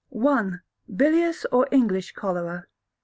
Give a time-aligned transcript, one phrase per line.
[0.25, 0.43] i.
[0.91, 2.65] Bilious or English cholera.